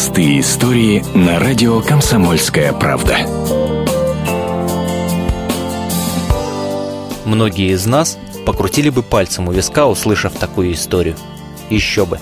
[0.00, 3.18] Простые истории на радио «Комсомольская правда».
[7.26, 8.16] Многие из нас
[8.46, 11.16] покрутили бы пальцем у виска, услышав такую историю.
[11.68, 12.18] Еще бы.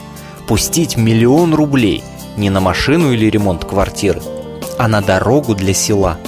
[0.49, 2.03] Пустить миллион рублей
[2.37, 4.23] не на машину или ремонт квартиры,
[4.77, 6.19] а на дорогу для села.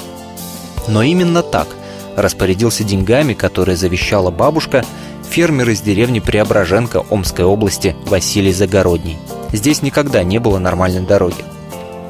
[0.86, 1.66] Но именно так
[2.14, 4.84] распорядился деньгами, которые завещала бабушка,
[5.28, 9.18] фермер из деревни Преображенко Омской области Василий Загородний.
[9.52, 11.44] Здесь никогда не было нормальной дороги.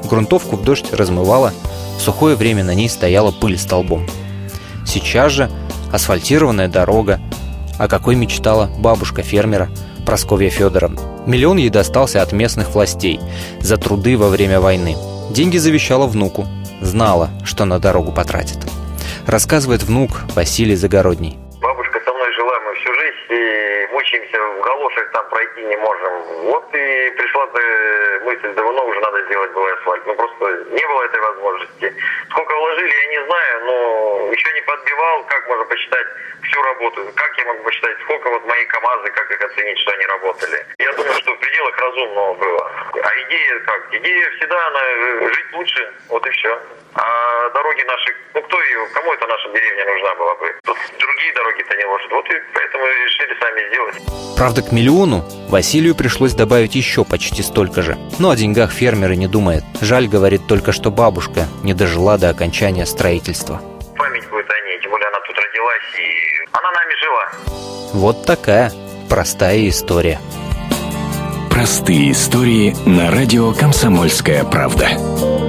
[0.05, 1.53] Грунтовку в дождь размывало,
[1.99, 4.07] в сухое время на ней стояла пыль столбом.
[4.87, 5.51] Сейчас же
[5.93, 7.21] асфальтированная дорога,
[7.79, 9.71] о какой мечтала бабушка фермера
[10.07, 11.01] Просковья Федоровна.
[11.27, 13.21] Миллион ей достался от местных властей
[13.61, 14.97] за труды во время войны.
[15.31, 16.47] Деньги завещала внуку,
[16.81, 18.59] знала, что на дорогу потратит.
[19.27, 21.40] Рассказывает внук Василий Загородний
[24.01, 26.13] мучаемся, в галошах там пройти не можем.
[26.45, 27.47] Вот и пришла
[28.25, 30.07] мысль, давно уже надо сделать был асфальт.
[30.07, 31.95] Ну просто не было этой возможности.
[32.31, 36.07] Сколько вложили, я не знаю, но еще не подбивал, как можно посчитать
[36.51, 37.01] всю работу.
[37.15, 40.67] Как я могу посчитать, сколько вот мои КАМАЗы, как их оценить, что они работали.
[40.79, 42.71] Я думаю, что в пределах разумного было.
[43.03, 43.95] А идея как?
[43.95, 46.59] Идея всегда, она э, жить лучше, вот и все.
[46.95, 50.55] А дороги наши, ну кто ее, кому это наша деревня нужна была бы?
[50.65, 52.11] Тут другие дороги-то не ложат.
[52.11, 53.97] Вот и поэтому решили сами сделать.
[54.37, 57.97] Правда, к миллиону Василию пришлось добавить еще почти столько же.
[58.19, 59.63] Но о деньгах фермер и не думает.
[59.81, 63.61] Жаль, говорит только, что бабушка не дожила до окончания строительства.
[65.51, 67.93] Родилась и она нами жила.
[67.93, 68.73] Вот такая
[69.09, 70.19] простая история.
[71.51, 75.40] Простые истории на радио «Комсомольская правда».